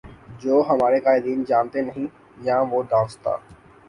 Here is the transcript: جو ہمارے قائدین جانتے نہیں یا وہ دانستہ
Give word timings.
جو 0.41 0.61
ہمارے 0.69 0.99
قائدین 0.99 1.43
جانتے 1.47 1.81
نہیں 1.81 2.07
یا 2.43 2.57
وہ 2.71 2.81
دانستہ 2.91 3.35